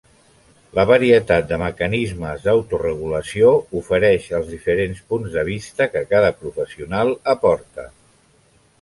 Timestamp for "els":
4.41-4.51